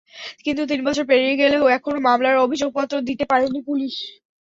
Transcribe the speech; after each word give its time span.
কিন্তু 0.43 0.61
তিন 0.69 0.79
বছর 0.87 1.03
পেরিয়ে 1.09 1.39
গেলেও 1.41 1.63
এখনো 1.77 1.99
মামলার 2.07 2.43
অভিযোগপত্র 2.45 2.95
দিতে 3.09 3.23
পারেনি 3.31 3.59
পুলিশ। 3.67 3.95